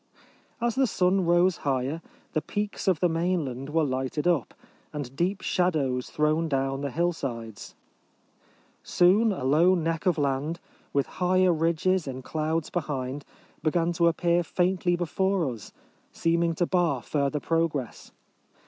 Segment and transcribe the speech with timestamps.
[0.59, 2.01] As the sun rose higher,
[2.33, 4.55] the peaks of the mainland were lighted up,
[4.91, 7.75] and deep shadows thrown down the hillsides.
[8.81, 10.59] Soon a low neck of land,
[10.91, 13.25] with higher ridges in clouds behind,
[13.61, 15.71] began to appear faintly before us,
[16.11, 18.11] seeming to bar further progress.